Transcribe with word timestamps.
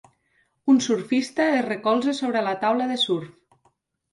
Un 0.71 0.79
surfista 0.85 1.45
es 1.59 1.67
recolza 1.67 2.15
sobre 2.23 2.45
la 2.49 2.57
taula 2.65 2.89
de 2.95 2.99
surf. 3.03 3.37